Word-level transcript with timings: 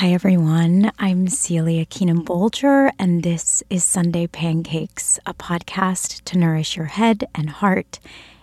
Hi, 0.00 0.08
everyone. 0.08 0.92
I'm 0.98 1.26
Celia 1.26 1.86
Keenan 1.86 2.22
Bolger, 2.22 2.90
and 2.98 3.22
this 3.22 3.62
is 3.70 3.82
Sunday 3.82 4.26
Pancakes, 4.26 5.18
a 5.24 5.32
podcast 5.32 6.22
to 6.24 6.36
nourish 6.36 6.76
your 6.76 6.84
head 6.84 7.24
and 7.34 7.48
heart 7.48 7.98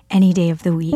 any 0.10 0.34
day 0.34 0.50
of 0.50 0.64
the 0.64 0.74
week. 0.74 0.96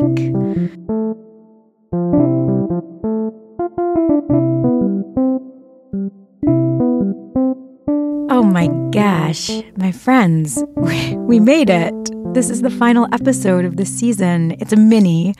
Oh 8.31 8.42
my 8.42 8.67
gosh, 8.89 9.62
my 9.76 9.92
friends, 9.92 10.63
we 10.76 11.39
made 11.39 11.69
it. 11.69 11.94
This 12.33 12.49
is 12.49 12.63
the 12.63 12.71
final 12.71 13.08
episode 13.13 13.63
of 13.63 13.78
the 13.78 13.85
season. 13.85 14.55
It's 14.60 14.74
a 14.74 14.76
mini, 14.76 15.35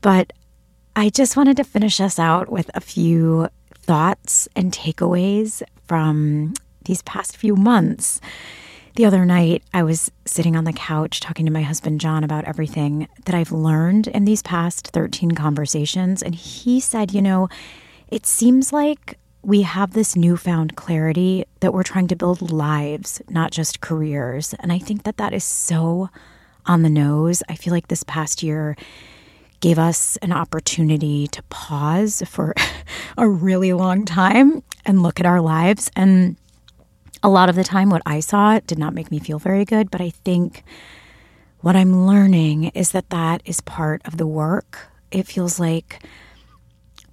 but 0.00 0.32
I 0.94 1.10
just 1.10 1.36
wanted 1.36 1.56
to 1.56 1.64
finish 1.64 2.00
us 2.00 2.20
out 2.20 2.52
with 2.52 2.70
a 2.72 2.80
few 2.80 3.48
thoughts 3.84 4.48
and 4.56 4.72
takeaways 4.72 5.62
from 5.86 6.54
these 6.84 7.02
past 7.02 7.36
few 7.36 7.54
months. 7.56 8.20
The 8.96 9.04
other 9.04 9.24
night, 9.24 9.62
I 9.72 9.82
was 9.82 10.10
sitting 10.24 10.54
on 10.54 10.64
the 10.64 10.72
couch 10.72 11.20
talking 11.20 11.46
to 11.46 11.52
my 11.52 11.62
husband, 11.62 12.00
John, 12.00 12.22
about 12.22 12.44
everything 12.44 13.08
that 13.24 13.34
I've 13.34 13.50
learned 13.50 14.06
in 14.06 14.24
these 14.24 14.42
past 14.42 14.88
13 14.88 15.32
conversations. 15.32 16.22
And 16.22 16.34
he 16.34 16.78
said, 16.78 17.12
You 17.12 17.20
know, 17.20 17.48
it 18.08 18.24
seems 18.24 18.72
like 18.72 19.18
we 19.42 19.62
have 19.62 19.92
this 19.92 20.14
newfound 20.14 20.76
clarity 20.76 21.44
that 21.60 21.74
we're 21.74 21.82
trying 21.82 22.06
to 22.08 22.16
build 22.16 22.52
lives, 22.52 23.20
not 23.28 23.50
just 23.50 23.80
careers. 23.80 24.54
And 24.60 24.72
I 24.72 24.78
think 24.78 25.02
that 25.02 25.16
that 25.16 25.34
is 25.34 25.44
so 25.44 26.08
on 26.64 26.82
the 26.82 26.88
nose. 26.88 27.42
I 27.48 27.56
feel 27.56 27.72
like 27.72 27.88
this 27.88 28.04
past 28.04 28.42
year, 28.42 28.76
gave 29.64 29.78
us 29.78 30.18
an 30.18 30.30
opportunity 30.30 31.26
to 31.26 31.42
pause 31.44 32.22
for 32.26 32.54
a 33.16 33.26
really 33.26 33.72
long 33.72 34.04
time 34.04 34.62
and 34.84 35.02
look 35.02 35.18
at 35.18 35.24
our 35.24 35.40
lives. 35.40 35.90
And 35.96 36.36
a 37.22 37.30
lot 37.30 37.48
of 37.48 37.56
the 37.56 37.64
time, 37.64 37.88
what 37.88 38.02
I 38.04 38.20
saw 38.20 38.60
did 38.66 38.78
not 38.78 38.92
make 38.92 39.10
me 39.10 39.18
feel 39.18 39.38
very 39.38 39.64
good. 39.64 39.90
But 39.90 40.02
I 40.02 40.10
think 40.10 40.64
what 41.60 41.76
I'm 41.76 42.06
learning 42.06 42.72
is 42.74 42.90
that 42.90 43.08
that 43.08 43.40
is 43.46 43.62
part 43.62 44.02
of 44.04 44.18
the 44.18 44.26
work. 44.26 44.88
It 45.10 45.26
feels 45.26 45.58
like 45.58 46.04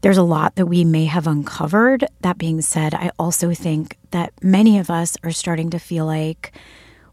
there's 0.01 0.17
a 0.17 0.21
lot 0.21 0.55
that 0.55 0.65
we 0.65 0.83
may 0.83 1.05
have 1.05 1.27
uncovered. 1.27 2.03
That 2.19 2.37
being 2.37 2.59
said, 2.59 2.93
I 2.93 3.11
also 3.17 3.53
think 3.53 3.97
that 4.11 4.33
many 4.43 4.77
of 4.77 4.89
us 4.89 5.15
are 5.23 5.31
starting 5.31 5.69
to 5.69 5.79
feel 5.79 6.05
like 6.05 6.51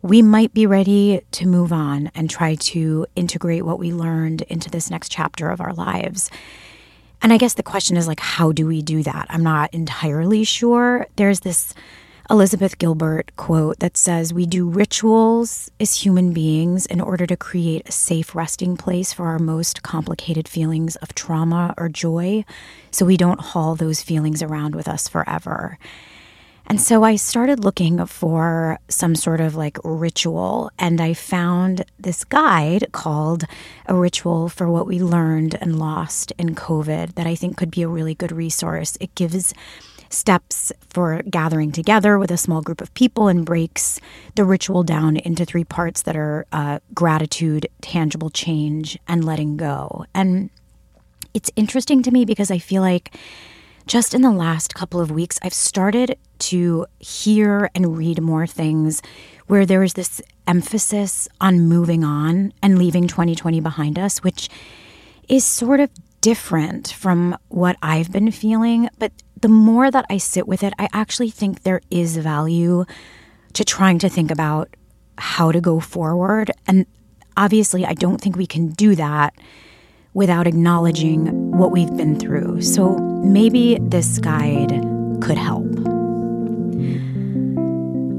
we 0.03 0.23
might 0.23 0.55
be 0.55 0.67
ready 0.67 1.23
to 1.33 1.47
move 1.47 1.73
on 1.73 2.11
and 2.15 2.31
try 2.31 2.55
to 2.55 3.07
integrate 3.17 3.65
what 3.65 3.79
we 3.79 3.93
learned 3.93 4.43
into 4.43 4.71
this 4.71 4.91
next 4.91 5.11
chapter 5.11 5.49
of 5.51 5.61
our 5.61 5.73
lives. 5.73 6.31
And 7.21 7.33
I 7.33 7.39
guess 7.39 7.55
the 7.55 7.63
question 7.63 7.97
is 7.97 8.07
like, 8.07 8.21
how 8.21 8.53
do 8.53 8.67
we 8.67 8.81
do 8.81 9.03
that? 9.03 9.27
I'm 9.29 9.43
not 9.43 9.75
entirely 9.75 10.45
sure. 10.45 11.07
There's 11.17 11.41
this 11.41 11.75
Elizabeth 12.31 12.77
Gilbert 12.77 13.35
quote 13.37 13.79
that 13.79 13.97
says, 13.97 14.35
We 14.35 14.45
do 14.45 14.69
rituals 14.69 15.71
as 15.81 16.03
human 16.03 16.35
beings 16.35 16.85
in 16.85 17.01
order 17.01 17.27
to 17.27 17.39
create 17.39 17.89
a 17.89 17.93
safe 17.93 18.35
resting 18.35 18.77
place 18.77 19.15
for 19.15 19.27
our 19.27 19.39
most 19.39 19.83
complicated 19.83 20.47
feelings 20.47 20.97
of 20.97 21.15
trauma 21.15 21.75
or 21.79 21.89
joy, 21.89 22.45
so 22.91 23.07
we 23.07 23.17
don't 23.17 23.41
haul 23.41 23.75
those 23.75 24.03
feelings 24.03 24.43
around 24.43 24.75
with 24.75 24.87
us 24.87 25.09
forever. 25.09 25.79
And 26.69 26.79
so 26.79 27.03
I 27.03 27.17
started 27.17 27.65
looking 27.65 28.05
for 28.05 28.79
some 28.89 29.15
sort 29.15 29.41
of 29.41 29.57
like 29.57 29.79
ritual, 29.85 30.71
and 30.79 31.01
I 31.01 31.15
found 31.15 31.87
this 31.99 32.25
guide 32.25 32.93
called 32.93 33.45
A 33.87 33.95
Ritual 33.95 34.51
for 34.51 34.69
What 34.69 34.87
We 34.87 34.99
Learned 34.99 35.57
and 35.63 35.79
Lost 35.79 36.31
in 36.37 36.55
COVID 36.55 37.15
that 37.15 37.27
I 37.27 37.35
think 37.35 37.57
could 37.57 37.71
be 37.71 37.81
a 37.81 37.89
really 37.89 38.15
good 38.15 38.33
resource. 38.33 38.99
It 39.01 39.15
gives 39.15 39.55
steps 40.11 40.71
for 40.91 41.23
gathering 41.23 41.73
together 41.73 42.19
with 42.19 42.31
a 42.31 42.37
small 42.37 42.61
group 42.61 42.83
of 42.83 42.93
people 42.93 43.29
and 43.29 43.47
breaks 43.47 43.99
the 44.35 44.45
ritual 44.45 44.83
down 44.83 45.17
into 45.17 45.47
three 45.47 45.65
parts 45.65 46.03
that 46.03 46.17
are 46.17 46.47
uh, 46.53 46.81
gratitude, 46.93 47.67
tangible 47.81 48.29
change, 48.29 48.99
and 49.09 49.25
letting 49.25 49.57
go. 49.57 50.05
And 50.15 50.51
it's 51.33 51.51
interesting 51.57 52.03
to 52.03 52.11
me 52.11 52.27
because 52.27 52.51
I 52.51 52.59
feel 52.59 52.83
like 52.83 53.15
just 53.89 54.13
in 54.13 54.21
the 54.21 54.31
last 54.31 54.75
couple 54.75 55.01
of 55.01 55.11
weeks, 55.11 55.39
I've 55.43 55.55
started 55.55 56.19
to 56.41 56.87
hear 57.01 57.71
and 57.75 57.97
read 57.97 58.21
more 58.21 58.47
things 58.47 59.01
where 59.47 59.65
there 59.65 59.83
is 59.83 59.95
this 59.95 60.21
emphasis 60.47 61.27
on 61.41 61.61
moving 61.61 62.05
on 62.05 62.53
and 62.63 62.79
leaving 62.79 63.09
2020 63.09 63.61
behind 63.61 63.99
us, 63.99 64.19
which 64.19 64.51
is 65.27 65.43
sort 65.43 65.81
of 65.81 65.91
different 66.21 66.89
from 66.89 67.37
what 67.49 67.77
I've 67.83 68.13
been 68.13 68.31
feeling. 68.31 68.91
But 68.99 69.13
the 69.41 69.49
more 69.49 69.91
that 69.91 70.05
I 70.11 70.19
sit 70.19 70.47
with 70.47 70.63
it, 70.63 70.75
I 70.79 70.89
actually 70.93 71.31
think 71.31 71.63
there 71.63 71.81
is 71.91 72.19
value 72.19 72.85
to 73.55 73.65
trying 73.65 73.99
to 74.01 74.11
think 74.11 74.31
about 74.31 74.69
how 75.17 75.51
to 75.51 75.63
go 75.63 75.81
forward. 75.81 76.51
And 76.67 76.85
obviously, 77.39 77.87
I 77.87 77.95
don't 77.95 78.21
think 78.21 78.37
we 78.37 78.47
can 78.47 78.69
do 78.69 78.95
that 78.97 79.35
without 80.15 80.47
acknowledging 80.47 81.53
what 81.57 81.71
we've 81.71 81.97
been 81.97 82.19
through. 82.19 82.63
So 82.63 82.97
maybe 82.99 83.79
this 83.81 84.19
guide 84.19 84.71
could 85.21 85.39
help. 85.39 85.67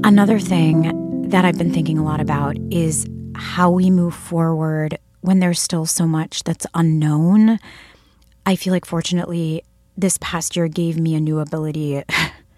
Another 0.04 0.38
thing 0.38 1.28
that 1.28 1.44
I've 1.44 1.58
been 1.58 1.72
thinking 1.72 1.98
a 1.98 2.04
lot 2.04 2.20
about 2.20 2.56
is 2.70 3.06
how 3.34 3.70
we 3.70 3.90
move 3.90 4.14
forward 4.14 4.98
when 5.20 5.38
there's 5.40 5.60
still 5.60 5.86
so 5.86 6.06
much 6.06 6.42
that's 6.44 6.66
unknown. 6.74 7.58
I 8.46 8.56
feel 8.56 8.72
like, 8.72 8.86
fortunately, 8.86 9.62
this 9.96 10.18
past 10.20 10.56
year 10.56 10.68
gave 10.68 10.98
me 10.98 11.14
a 11.14 11.20
new 11.20 11.38
ability 11.38 12.02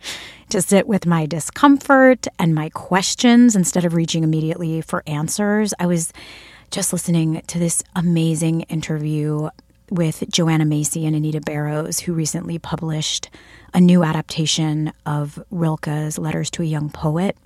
to 0.48 0.62
sit 0.62 0.86
with 0.86 1.06
my 1.06 1.26
discomfort 1.26 2.26
and 2.38 2.54
my 2.54 2.68
questions 2.70 3.56
instead 3.56 3.84
of 3.84 3.94
reaching 3.94 4.22
immediately 4.22 4.80
for 4.80 5.02
answers. 5.06 5.74
I 5.78 5.86
was 5.86 6.12
just 6.72 6.90
listening 6.90 7.42
to 7.48 7.58
this 7.58 7.82
amazing 7.94 8.62
interview 8.62 9.50
with 9.90 10.24
Joanna 10.30 10.64
Macy 10.64 11.04
and 11.04 11.14
Anita 11.14 11.38
Barrows, 11.42 12.00
who 12.00 12.14
recently 12.14 12.58
published 12.58 13.28
a 13.74 13.80
new 13.80 14.02
adaptation 14.02 14.90
of 15.04 15.38
Rilke's 15.50 16.16
Letters 16.16 16.50
to 16.52 16.62
a 16.62 16.66
Young 16.66 16.88
Poet. 16.88 17.36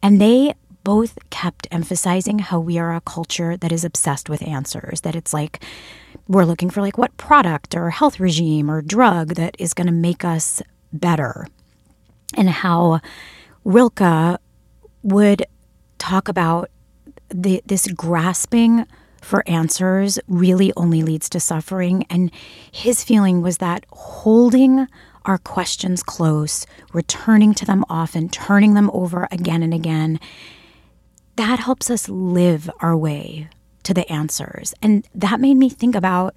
And 0.00 0.20
they 0.20 0.54
both 0.84 1.18
kept 1.30 1.66
emphasizing 1.72 2.38
how 2.38 2.60
we 2.60 2.78
are 2.78 2.94
a 2.94 3.00
culture 3.00 3.56
that 3.56 3.72
is 3.72 3.84
obsessed 3.84 4.28
with 4.28 4.46
answers, 4.46 5.00
that 5.00 5.16
it's 5.16 5.34
like 5.34 5.64
we're 6.28 6.44
looking 6.44 6.70
for 6.70 6.82
like 6.82 6.96
what 6.96 7.16
product 7.16 7.74
or 7.74 7.90
health 7.90 8.20
regime 8.20 8.70
or 8.70 8.80
drug 8.80 9.34
that 9.34 9.56
is 9.58 9.74
going 9.74 9.88
to 9.88 9.92
make 9.92 10.24
us 10.24 10.62
better. 10.92 11.48
And 12.36 12.48
how 12.48 13.00
Rilke 13.64 14.38
would 15.02 15.46
talk 15.98 16.28
about 16.28 16.70
the, 17.34 17.62
this 17.66 17.86
grasping 17.88 18.86
for 19.20 19.44
answers 19.46 20.18
really 20.26 20.72
only 20.76 21.02
leads 21.02 21.28
to 21.30 21.40
suffering. 21.40 22.04
And 22.10 22.30
his 22.70 23.04
feeling 23.04 23.40
was 23.40 23.58
that 23.58 23.86
holding 23.90 24.86
our 25.24 25.38
questions 25.38 26.02
close, 26.02 26.66
returning 26.92 27.54
to 27.54 27.64
them 27.64 27.84
often, 27.88 28.28
turning 28.28 28.74
them 28.74 28.90
over 28.92 29.28
again 29.30 29.62
and 29.62 29.72
again, 29.72 30.18
that 31.36 31.60
helps 31.60 31.90
us 31.90 32.08
live 32.08 32.68
our 32.80 32.96
way 32.96 33.48
to 33.84 33.94
the 33.94 34.10
answers. 34.10 34.74
And 34.82 35.08
that 35.14 35.40
made 35.40 35.56
me 35.56 35.68
think 35.68 35.94
about 35.94 36.34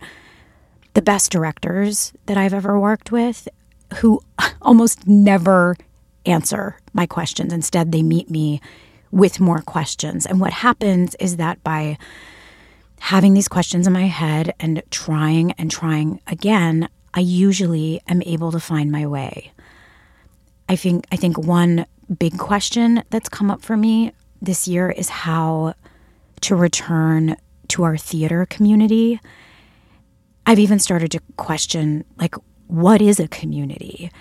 the 0.94 1.02
best 1.02 1.32
directors 1.32 2.14
that 2.28 2.38
I've 2.38 2.54
ever 2.54 2.80
worked 2.80 3.12
with 3.12 3.48
who 3.98 4.22
almost 4.62 5.08
never 5.08 5.76
answer 6.26 6.78
my 6.94 7.06
questions. 7.06 7.54
Instead, 7.54 7.92
they 7.92 8.04
meet 8.04 8.30
me 8.30 8.62
with 9.16 9.40
more 9.40 9.62
questions. 9.62 10.26
And 10.26 10.42
what 10.42 10.52
happens 10.52 11.16
is 11.22 11.38
that 11.38 11.64
by 11.64 11.98
having 13.00 13.34
these 13.34 13.48
questions 13.48 13.88
in 13.88 13.94
my 13.94 14.08
head 14.08 14.54
and 14.60 14.84
trying 14.92 15.54
and 15.54 15.72
trying 15.72 16.20
again, 16.28 16.90
I 17.14 17.22
usually 17.22 18.02
am 18.10 18.22
able 18.24 18.52
to 18.52 18.60
find 18.60 18.92
my 18.92 19.08
way. 19.08 19.54
I 20.68 20.76
think 20.76 21.06
I 21.14 21.16
think 21.16 21.38
one 21.38 21.86
big 22.20 22.38
question 22.38 23.04
that's 23.10 23.30
come 23.30 23.50
up 23.50 23.62
for 23.62 23.78
me 23.78 24.12
this 24.42 24.68
year 24.68 24.92
is 24.92 25.08
how 25.08 25.76
to 26.42 26.56
return 26.56 27.38
to 27.70 27.84
our 27.84 27.96
theater 27.96 28.46
community. 28.46 29.22
I've 30.46 30.60
even 30.60 30.78
started 30.78 31.12
to 31.12 31.22
question 31.38 32.04
like 32.18 32.36
what 32.68 33.02
is 33.02 33.22
a 33.22 33.30
community? 33.30 34.12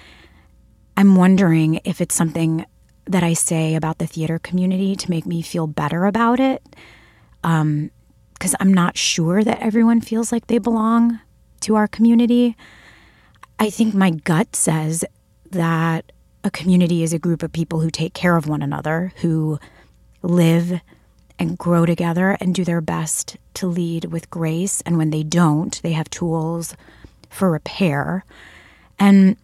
I'm 0.97 1.17
wondering 1.17 1.81
if 1.85 2.01
it's 2.01 2.15
something 2.15 2.65
that 3.07 3.23
I 3.23 3.35
say 3.35 3.75
about 3.75 3.99
the 3.99 4.07
theater 4.07 4.39
community 4.39 4.97
to 4.97 5.11
make 5.11 5.27
me 5.27 5.43
feel 5.43 5.67
better 5.67 6.07
about 6.07 6.41
it. 6.41 6.63
Because 7.43 7.61
um, 7.63 7.91
I'm 8.61 8.73
not 8.73 8.97
sure 8.97 9.45
that 9.45 9.61
everyone 9.61 10.01
feels 10.01 10.33
like 10.33 10.47
they 10.47 10.59
belong 10.59 11.21
to 11.61 11.75
our 11.75 11.89
community. 11.89 12.57
I 13.59 13.71
think 13.71 13.95
my 13.95 14.11
gut 14.11 14.57
says 14.57 15.05
that 15.51 16.13
a 16.43 16.51
community 16.51 17.03
is 17.03 17.13
a 17.13 17.19
group 17.19 17.43
of 17.43 17.53
people 17.53 17.81
who 17.81 17.91
take 17.91 18.15
care 18.15 18.37
of 18.37 18.49
one 18.49 18.63
another, 18.63 19.13
who 19.17 19.59
live 20.23 20.81
and 21.39 21.59
grow 21.59 21.85
together 21.85 22.37
and 22.41 22.55
do 22.55 22.65
their 22.65 22.81
best 22.81 23.37
to 23.55 23.67
lead 23.67 24.07
with 24.07 24.31
grace. 24.31 24.81
And 24.83 24.97
when 24.99 25.11
they 25.11 25.23
don't, 25.23 25.81
they 25.83 25.93
have 25.93 26.09
tools 26.11 26.77
for 27.29 27.51
repair. 27.51 28.25
And 28.99 29.37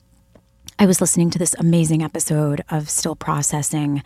I 0.81 0.87
was 0.87 1.03
listening 1.03 1.29
to 1.33 1.39
this 1.39 1.55
amazing 1.59 2.03
episode 2.03 2.65
of 2.71 2.89
Still 2.89 3.15
Processing, 3.15 4.03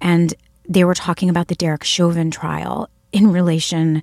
and 0.00 0.32
they 0.66 0.82
were 0.82 0.94
talking 0.94 1.28
about 1.28 1.48
the 1.48 1.54
Derek 1.54 1.84
Chauvin 1.84 2.30
trial 2.30 2.88
in 3.12 3.30
relation 3.30 4.02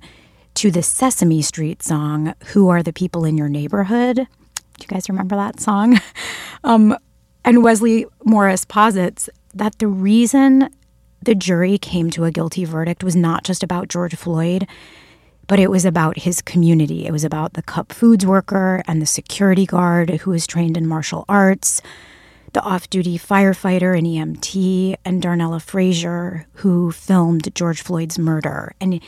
to 0.54 0.70
the 0.70 0.84
Sesame 0.84 1.42
Street 1.42 1.82
song, 1.82 2.32
Who 2.52 2.68
Are 2.68 2.80
the 2.80 2.92
People 2.92 3.24
in 3.24 3.36
Your 3.36 3.48
Neighborhood? 3.48 4.18
Do 4.18 4.82
you 4.82 4.86
guys 4.86 5.08
remember 5.08 5.34
that 5.34 5.58
song? 5.58 5.98
Um, 6.64 6.96
and 7.44 7.62
Wesley 7.62 8.06
Morris 8.24 8.64
posits 8.64 9.28
that 9.54 9.78
the 9.78 9.86
reason 9.86 10.68
the 11.22 11.34
jury 11.34 11.78
came 11.78 12.10
to 12.10 12.24
a 12.24 12.32
guilty 12.32 12.64
verdict 12.64 13.04
was 13.04 13.14
not 13.14 13.44
just 13.44 13.62
about 13.62 13.88
George 13.88 14.16
Floyd, 14.16 14.66
but 15.46 15.58
it 15.58 15.70
was 15.70 15.84
about 15.84 16.18
his 16.18 16.42
community. 16.42 17.06
It 17.06 17.12
was 17.12 17.24
about 17.24 17.54
the 17.54 17.62
Cup 17.62 17.92
Foods 17.92 18.26
worker 18.26 18.82
and 18.86 19.00
the 19.00 19.06
security 19.06 19.66
guard 19.66 20.10
who 20.10 20.30
was 20.30 20.46
trained 20.46 20.76
in 20.76 20.86
martial 20.86 21.24
arts, 21.28 21.80
the 22.52 22.62
off 22.62 22.90
duty 22.90 23.18
firefighter 23.18 23.96
and 23.96 24.06
EMT, 24.06 24.96
and 25.04 25.22
Darnella 25.22 25.60
Frazier, 25.60 26.46
who 26.54 26.90
filmed 26.90 27.54
George 27.54 27.82
Floyd's 27.82 28.18
murder. 28.18 28.74
And 28.80 29.00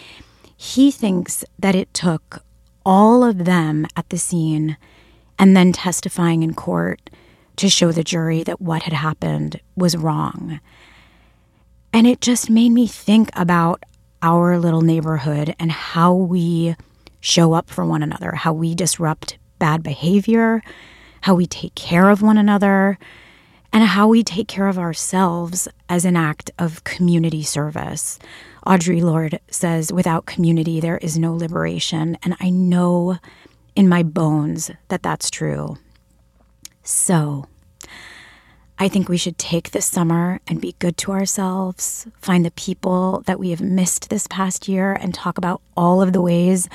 he 0.56 0.90
thinks 0.90 1.44
that 1.58 1.74
it 1.74 1.92
took 1.94 2.44
all 2.84 3.24
of 3.24 3.44
them 3.44 3.86
at 3.96 4.08
the 4.10 4.18
scene 4.18 4.76
and 5.38 5.56
then 5.56 5.72
testifying 5.72 6.42
in 6.42 6.54
court 6.54 7.10
to 7.56 7.68
show 7.68 7.92
the 7.92 8.04
jury 8.04 8.42
that 8.44 8.60
what 8.60 8.82
had 8.84 8.92
happened 8.92 9.60
was 9.76 9.96
wrong. 9.96 10.60
And 11.92 12.06
it 12.06 12.20
just 12.20 12.50
made 12.50 12.70
me 12.70 12.86
think 12.86 13.30
about 13.34 13.82
our 14.22 14.58
little 14.58 14.82
neighborhood 14.82 15.54
and 15.58 15.70
how 15.70 16.14
we 16.14 16.76
show 17.20 17.52
up 17.52 17.70
for 17.70 17.84
one 17.84 18.02
another, 18.02 18.32
how 18.32 18.52
we 18.52 18.74
disrupt 18.74 19.38
bad 19.58 19.82
behavior, 19.82 20.62
how 21.22 21.34
we 21.34 21.46
take 21.46 21.74
care 21.74 22.10
of 22.10 22.22
one 22.22 22.38
another, 22.38 22.98
and 23.72 23.84
how 23.84 24.08
we 24.08 24.22
take 24.22 24.48
care 24.48 24.68
of 24.68 24.78
ourselves 24.78 25.68
as 25.88 26.04
an 26.04 26.16
act 26.16 26.50
of 26.58 26.84
community 26.84 27.42
service. 27.42 28.18
Audre 28.66 29.02
Lorde 29.02 29.40
says, 29.50 29.92
without 29.92 30.26
community, 30.26 30.80
there 30.80 30.98
is 30.98 31.18
no 31.18 31.34
liberation. 31.34 32.16
And 32.22 32.34
I 32.40 32.50
know 32.50 33.18
in 33.74 33.88
my 33.88 34.02
bones 34.02 34.70
that 34.88 35.02
that's 35.02 35.30
true. 35.30 35.76
So, 36.82 37.46
I 38.80 38.88
think 38.88 39.08
we 39.08 39.16
should 39.16 39.38
take 39.38 39.72
this 39.72 39.86
summer 39.86 40.40
and 40.46 40.60
be 40.60 40.76
good 40.78 40.96
to 40.98 41.10
ourselves, 41.10 42.06
find 42.20 42.44
the 42.44 42.52
people 42.52 43.24
that 43.26 43.40
we 43.40 43.50
have 43.50 43.60
missed 43.60 44.08
this 44.08 44.28
past 44.28 44.68
year, 44.68 44.92
and 44.92 45.12
talk 45.12 45.36
about 45.36 45.60
all 45.76 46.00
of 46.00 46.12
the 46.12 46.22
ways 46.22 46.68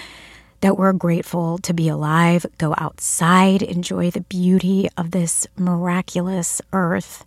that 0.59 0.77
we're 0.77 0.93
grateful 0.93 1.57
to 1.59 1.73
be 1.73 1.87
alive, 1.87 2.45
go 2.57 2.75
outside, 2.77 3.61
enjoy 3.61 4.11
the 4.11 4.21
beauty 4.21 4.89
of 4.97 5.11
this 5.11 5.47
miraculous 5.57 6.61
earth. 6.73 7.25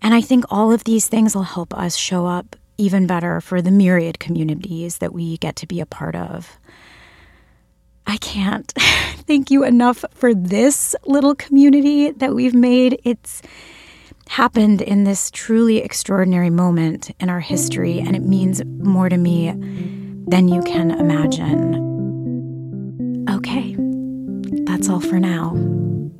And 0.00 0.14
I 0.14 0.20
think 0.20 0.44
all 0.50 0.72
of 0.72 0.84
these 0.84 1.08
things 1.08 1.34
will 1.34 1.42
help 1.42 1.74
us 1.74 1.96
show 1.96 2.26
up 2.26 2.54
even 2.78 3.08
better 3.08 3.40
for 3.40 3.60
the 3.60 3.70
myriad 3.72 4.20
communities 4.20 4.98
that 4.98 5.12
we 5.12 5.36
get 5.38 5.56
to 5.56 5.66
be 5.66 5.80
a 5.80 5.86
part 5.86 6.14
of. 6.14 6.58
I 8.06 8.16
can't 8.18 8.72
thank 9.26 9.50
you 9.50 9.64
enough 9.64 10.04
for 10.14 10.32
this 10.32 10.94
little 11.06 11.34
community 11.34 12.12
that 12.12 12.34
we've 12.34 12.54
made. 12.54 13.00
It's 13.04 13.42
happened 14.30 14.80
in 14.80 15.02
this 15.02 15.28
truly 15.32 15.78
extraordinary 15.78 16.50
moment 16.50 17.10
in 17.18 17.28
our 17.28 17.40
history, 17.40 17.98
and 17.98 18.14
it 18.14 18.22
means 18.22 18.64
more 18.64 19.08
to 19.08 19.16
me 19.16 19.50
than 20.28 20.46
you 20.46 20.62
can 20.62 20.92
imagine. 20.92 21.74
Okay, 23.28 23.74
that's 24.66 24.88
all 24.88 25.00
for 25.00 25.18
now. 25.18 25.50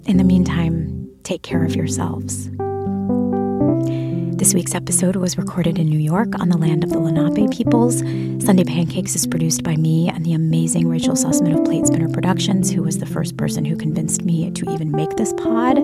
In 0.07 0.17
the 0.17 0.25
meantime, 0.25 1.09
take 1.23 1.45
care 1.45 1.65
of 1.65 1.77
yourselves. 1.77 2.51
This 4.37 4.55
week's 4.55 4.75
episode 4.75 5.15
was 5.15 5.39
recorded 5.39 5.79
in 5.79 5.87
New 5.87 6.01
York 6.01 6.37
on 6.41 6.49
the 6.49 6.59
land 6.59 6.83
of 6.83 6.91
the 6.91 6.99
Lenape 6.99 7.53
peoples. 7.53 8.01
Sunday 8.45 8.65
Pancakes 8.65 9.15
is 9.15 9.25
produced 9.25 9.63
by 9.63 9.77
me 9.77 10.09
and 10.09 10.27
the 10.27 10.33
amazing 10.33 10.89
Rachel 10.89 11.15
Sussman 11.15 11.57
of 11.57 11.65
Plate 11.65 11.87
Spinner 11.87 12.09
Productions, 12.09 12.73
who 12.73 12.83
was 12.83 12.99
the 12.99 13.07
first 13.07 13.37
person 13.37 13.65
who 13.65 13.77
convinced 13.77 14.23
me 14.23 14.51
to 14.51 14.69
even 14.73 14.91
make 14.91 15.11
this 15.11 15.33
pod. 15.35 15.79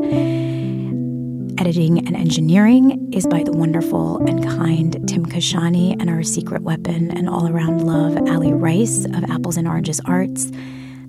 Editing 1.58 2.06
and 2.06 2.14
engineering 2.14 3.10
is 3.12 3.26
by 3.26 3.42
the 3.42 3.52
wonderful 3.52 4.18
and 4.26 4.44
kind 4.44 4.92
Tim 5.08 5.24
Kashani 5.24 5.96
and 5.98 6.10
our 6.10 6.22
secret 6.22 6.62
weapon 6.62 7.16
and 7.16 7.30
all 7.30 7.48
around 7.48 7.86
love, 7.86 8.16
Ali 8.28 8.52
Rice 8.52 9.06
of 9.06 9.24
Apples 9.30 9.56
and 9.56 9.66
Oranges 9.66 10.00
Arts. 10.04 10.50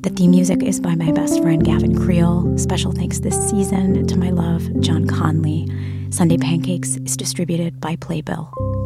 The 0.02 0.10
theme 0.16 0.32
music 0.32 0.64
is 0.64 0.80
by 0.80 0.96
my 0.96 1.12
best 1.12 1.42
friend 1.42 1.64
Gavin 1.64 1.98
Creel. 1.98 2.58
Special 2.58 2.94
thanks 2.94 3.20
this 3.20 3.50
season 3.50 4.08
to 4.08 4.18
my 4.18 4.30
love, 4.30 4.64
John 4.80 5.06
Conlee. 5.06 6.14
Sunday 6.14 6.38
Pancakes 6.38 6.96
is 6.96 7.18
distributed 7.18 7.82
by 7.82 7.98
Playbill. 7.98 8.77